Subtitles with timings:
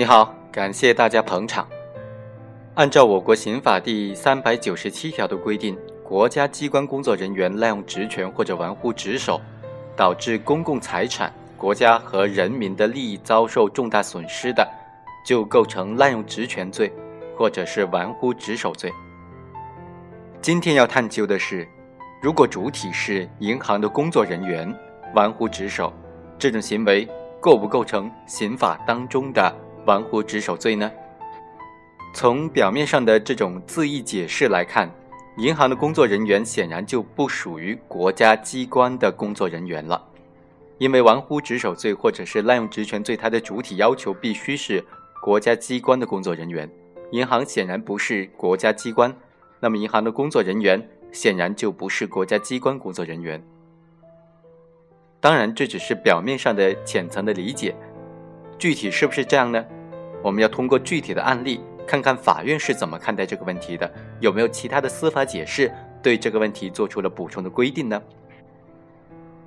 [0.00, 1.68] 你好，感谢大家捧场。
[2.72, 9.38] 按照我国刑法第三百九十七条的规定，国家机关工作人员滥用职权或者玩忽职守，
[9.94, 14.66] 导致公共财产、国家和人民的利益遭受重大损失的，
[15.22, 16.90] 就构成滥用职权罪，
[17.36, 18.90] 或者是玩忽职守罪。
[20.40, 21.68] 今天要探究的是，
[22.22, 24.74] 如果主体是银行的工作人员，
[25.14, 25.92] 玩忽职守，
[26.38, 27.06] 这种行为
[27.38, 29.54] 构不构成刑法当中的
[29.86, 30.90] 玩忽职守罪呢？
[32.12, 34.90] 从表面上的这种字义解释来看，
[35.36, 40.02] 银行的工作人员显然就不属于国家机关的工作人员了，
[40.78, 44.84] 因为玩忽职守罪或者是滥用职权罪，它的主体要求必须是
[45.22, 46.68] 国家机关的工作人员，
[47.12, 49.14] 银行显然不是国家机关，
[49.60, 53.42] 那么银行的工作人员显然就不是国家机关工作人员。
[55.20, 57.76] 当然，这只是表面上的浅层的理解，
[58.60, 59.64] 具体是不是这样呢？
[60.22, 61.60] 我们要通过具体的案例。
[61.86, 68.00] 看看法院是怎么看待这个问题的，有没有其他的司法解释对这个问题做出了补充的规定呢？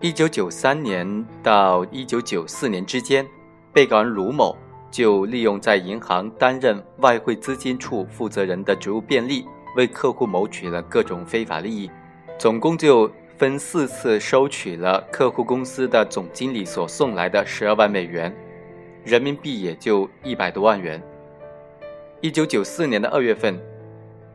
[0.00, 3.26] 一九九三年到一九九四年之间，
[3.72, 4.56] 被告人卢某
[4.88, 11.90] 就利用在银行担任外汇资金处负责人的职务便利，为客户谋取了各种非法利益，
[12.38, 18.32] 总共就分四次收取了客户公司的总经理所送来的十二万美元，
[19.08, 21.02] 人民币也就一百多万元。
[22.20, 23.58] 一九九四年的二月份，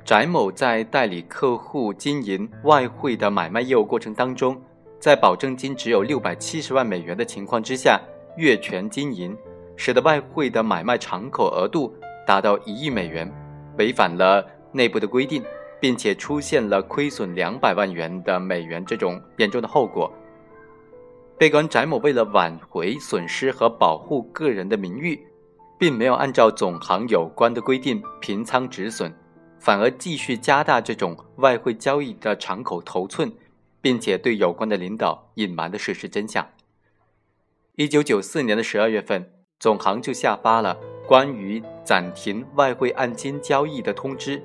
[0.03, 4.59] 翟某在代理客户经营外汇的买卖业务过程当中，
[4.99, 8.01] 在保证金只有六百七十万美元的情况之下，
[8.35, 9.37] 越权经营，
[9.75, 11.93] 使得外汇的买卖敞口额度
[12.25, 13.31] 达到一亿美元，
[13.77, 15.43] 违反了内部的规定，
[15.79, 20.11] 并且出现了亏损两百万元的美元这种严重的后果。
[21.43, 25.27] 被告人翟某为了挽回损失和保护个人的名誉。
[25.77, 29.13] 并没有按照总行有关的规定平仓止损，
[29.59, 33.29] 反而继续加大这种外汇交易的敞口头寸，
[33.81, 36.47] 并且对有关的领导隐瞒的事实真相。
[37.75, 39.29] 一九九四年的十二月份，
[39.59, 44.41] 总行就下发了关于暂停外汇按金交易的通知。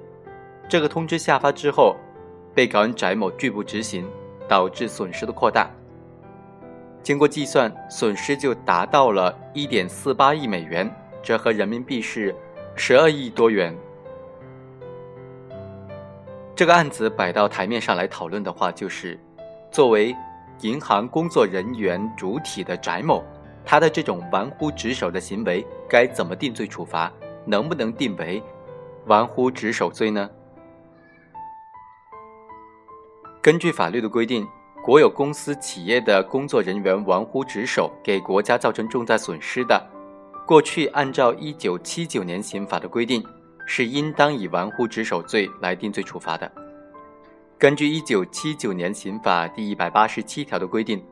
[0.69, 1.95] 这个通知下发之后，
[2.53, 4.05] 被告人翟某拒不执行，
[4.49, 5.71] 导致损失的扩大。
[7.03, 10.91] 经过计算，损失就达到了一点四八亿美元。
[11.23, 12.35] 折合人民币是
[12.77, 13.77] 十二亿多元。
[16.55, 19.19] 这个案子摆到台面上来讨论的话，就是
[19.71, 20.15] 作为
[20.61, 23.25] 银行工作人员主体的翟某，
[23.65, 27.13] 他的这种玩忽职守的行为该怎么定罪处罚？
[27.45, 28.43] 能不能定为
[29.07, 30.29] 玩忽职守罪呢？
[33.41, 34.47] 根据法律的规定，
[34.89, 39.87] 国有公司企业的工作人员玩忽职守，给国家造成重大损失的。
[40.47, 43.23] 过去按照一九七九年刑法的规定，
[43.67, 46.51] 是应当以玩忽职守罪来定罪处罚的。
[47.59, 51.05] 根据一九七九年刑法第一百八十七条的规定，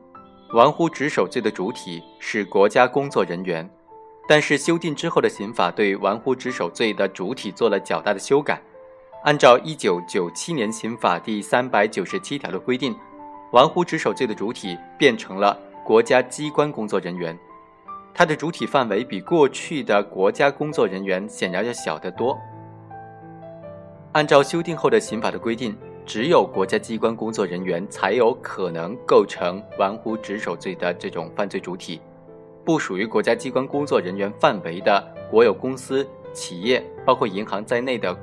[0.53, 3.69] 玩忽职守罪的主体是国家工作人员，
[4.27, 8.59] 但是修订之后的刑法对玩忽职守罪的主体做了较大的修改。
[9.23, 12.95] 按照一九九七年刑法第三百九十七条的规定，
[13.51, 17.37] 玩忽职守罪的主体变成了国家机关工作人员。
[18.13, 22.37] 它的主体范围比过去的国家工作人员显然要小得多。
[24.13, 32.01] 按照修订后的刑法的规定，只有国家机关工作人员才有可能构成玩忽职守罪的这种犯罪主体。
[32.65, 38.17] 不属于国家机关工作人员范围的国有公司、企业，包括银行在内的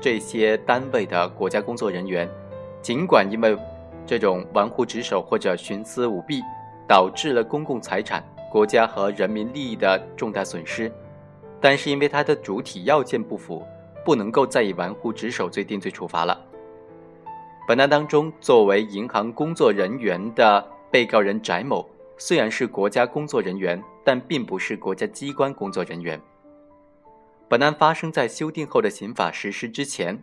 [0.00, 2.28] 这些单位的国家工作人员，
[2.80, 3.56] 尽管因为
[4.06, 6.40] 这种玩忽职守或者徇私舞弊，
[6.86, 8.24] 导致了公共财产。
[8.48, 10.90] 国家和人民利益的重大损失，
[11.60, 13.62] 但是因为它的主体要件不符，
[14.02, 16.40] 不能够再以玩忽职守罪定罪处罚了。
[17.68, 21.86] 本案当中，作为银行工作人员的被告人翟某，
[22.16, 26.18] 虽然是国家工作人员，但并不是国家机关工作人员。
[27.48, 30.22] 本案发生在修订后的刑法实施之前，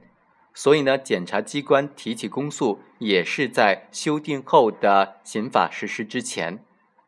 [0.54, 6.64] 所以呢，检察机关提起公诉也是在修订后的刑法实施之前。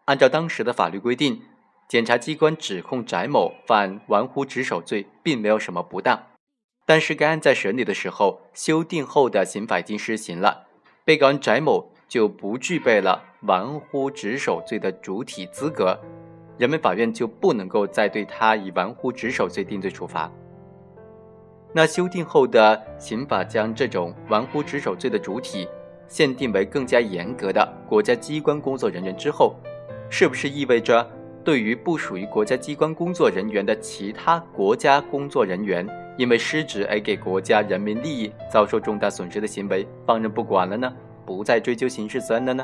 [0.05, 1.41] 按照当时的法律规定，
[1.87, 6.27] 检察机关指控翟某犯玩忽职守罪，并没有什么不当。
[6.87, 10.65] 但是该案在审理的时候，修订后的刑法已经施行了，
[11.03, 15.99] 被告人翟某就不具备了玩忽职守罪的主体资格，
[16.57, 20.31] 人民法院就不能够再对他以玩忽职守罪定罪处罚。
[21.77, 25.67] 那修订后的刑法将这种玩忽职守罪的主体
[26.07, 29.57] 限定为更加严格的国家机关工作人员之后。
[30.09, 31.05] 是不是意味着
[31.43, 35.85] 对于不属于国家机关工作人员的其他国家工作人员，
[36.17, 40.89] 因为失职而给国家人民利益遭受重大损失的行为放任不管了呢？
[41.25, 42.63] 不再追究刑事责任了呢？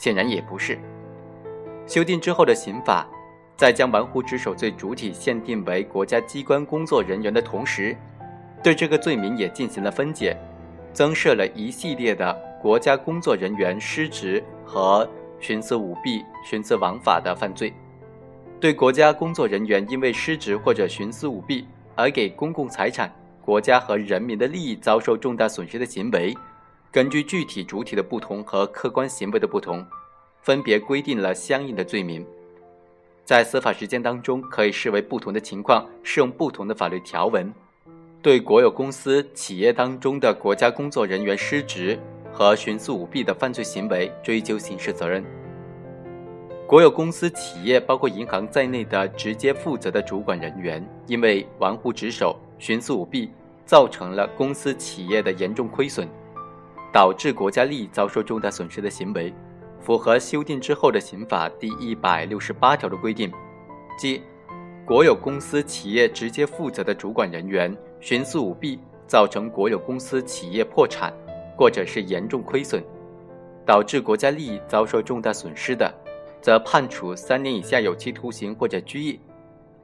[0.00, 0.76] 显然也不是。
[1.86, 3.06] 修订之后的刑法，
[3.56, 7.96] 在将玩忽职守罪主体限定为国家机关工作人员的同时，
[8.62, 10.36] 对这个罪名也进行了分解，
[10.92, 15.08] 增设了一系列的国家工作人员失职和
[15.40, 17.72] 徇私舞弊、徇私枉法的犯罪。
[18.60, 23.10] 对国家工作人员因为失职或者徇私舞弊而给公共财产、
[23.40, 26.36] 国家和人民的利益遭受重大损失的行为，
[26.92, 29.82] 根据具体主体的不同和客观行为的不同，
[30.42, 32.26] 分别规定了相应的罪名。
[33.24, 37.50] 在司法实践当中，可以视为不同的情况适用不同的法律条文，
[38.22, 41.98] 对国有公司、企业当中的国家工作人员失职
[42.30, 45.24] 和徇私舞弊的犯罪行为追究刑事责任。
[46.66, 53.30] 国有公司、企业，包括银行在内的直接负责的主管人员，因为玩忽职守、徇私舞弊，
[53.64, 56.06] 造成了公司、企业的严重亏损，
[56.92, 59.32] 导致国家利益遭受重大损失的行为，
[59.80, 63.32] 符合修订之后的刑法第一百六十八条的规定，
[63.98, 64.22] 即
[64.90, 68.76] 国有公司、企业直接负责的主管人员徇私舞弊，
[69.06, 71.14] 造成国有公司、企业破产，
[71.56, 72.82] 或者是严重亏损，
[73.64, 75.94] 导致国家利益遭受重大损失的。
[76.42, 79.20] 则判处三年以下有期徒刑或者拘役。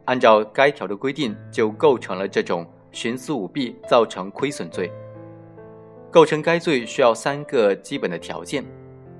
[0.06, 4.90] 按照该条的规定，就构成了这种徇私舞弊造成亏损罪。
[6.10, 8.64] 构成该罪需要三个基本的条件：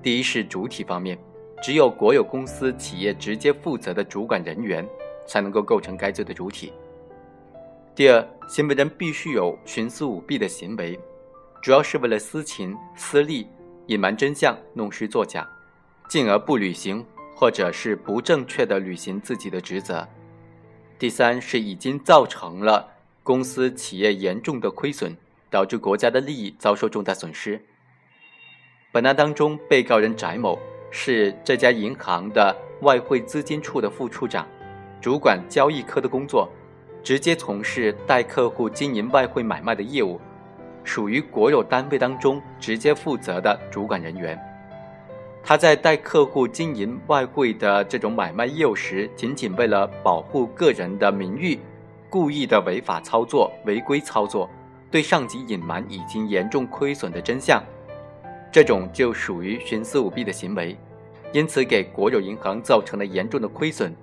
[0.03, 1.17] 第一是主体方面，
[1.63, 4.85] 只有国有公司、企业直接负责的主管人员
[5.27, 6.71] 才能够构成该罪的主体；
[7.95, 10.99] 第二，行为人必须有徇私舞弊的行为，
[11.61, 13.47] 主要是为了私情、私利，
[13.87, 15.49] 隐瞒真相、弄虚作假，
[16.09, 17.05] 进而不履行。
[17.39, 20.09] 或者是不正确的履行自己的职责。
[20.99, 22.89] 第三是已经造成了
[23.23, 25.15] 公司企业严重的亏损，
[25.51, 27.63] 导致国家的利益遭受重大损失。
[28.91, 30.59] 本案当中，被告人翟某
[30.91, 34.49] 是这家银行的外汇资金处的副处长，
[35.01, 36.49] 主管交易科的工作，
[37.03, 40.21] 直接从事代客户经营外汇买卖的业务，
[40.83, 44.39] 属于国有单位当中直接负责的主管人员。
[45.45, 51.57] 他在带客户经营外汇的这种买卖业务时，仅仅为了保护个人的名誉，
[52.11, 54.51] 故意的违法操作、违规操作，
[54.91, 57.63] 对上级隐瞒已经严重亏损的真相，
[58.51, 60.77] 这种就属于徇私舞弊的行为，
[61.31, 63.95] 因此给国有银行造成了严重的亏损，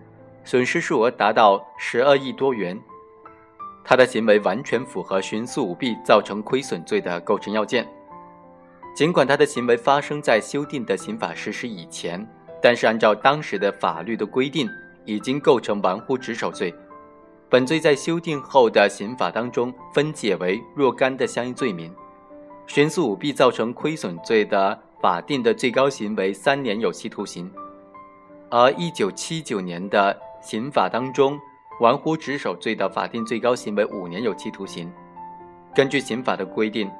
[0.43, 2.79] 损失数额达到十二亿多元。
[3.83, 7.87] 他的行为完全符合徇私舞弊造成亏损罪的构成要件。
[8.95, 12.25] 尽管他的行为发生在修订的刑法实施以前，
[12.61, 14.69] 但是按照当时的法律的规定，
[15.03, 16.73] 已经构成玩忽职守罪。
[17.49, 21.93] 本罪在修订后的刑法当中分解为若干的相应罪名。
[22.67, 27.51] 徇私舞弊造成亏损罪的法定的最高刑为三年有期徒刑，
[28.49, 31.39] 而一九七九年的刑法当中，
[31.79, 34.91] 玩忽职守罪的法定最高刑为五年有期徒刑。
[35.73, 36.91] 根据刑法的规定。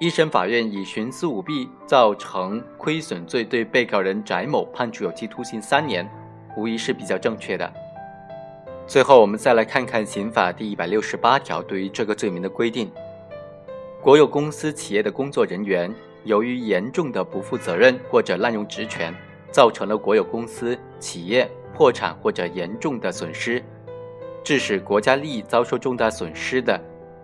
[0.00, 6.06] 一审法院以徇私舞弊造成亏损罪对被告人翟某判处有期徒刑三年，
[6.56, 7.72] 无疑是比较正确的。
[8.88, 12.90] 最后，我们再来看看刑法第一百六十八条对于这个罪名的规定：
[14.02, 19.14] 国有公司、企业的工作人员由于严重的不负责任或者滥用职权，
[19.54, 23.62] 造成了国有公司、企业破产或者严重的损失，
[24.42, 26.76] 致使国家利益遭受重大损失的。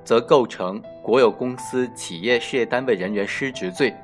[0.02, 3.94] 则构成国有公司、企业、事业单位人员失职罪，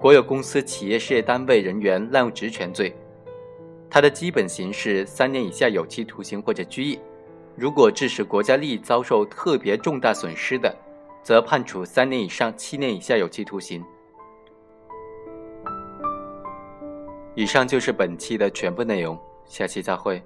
[0.00, 2.94] 国有公司、企业、事业单位人员滥用职权罪。
[3.88, 6.98] 它的基本刑是三年以下有期徒刑或者拘役。
[7.54, 10.74] 如果致使国家利益遭受特别重大损失的，
[11.22, 13.82] 则判处三年以上七年以下有期徒刑。
[17.34, 20.22] 以上就是本期的全部内容，下期再会。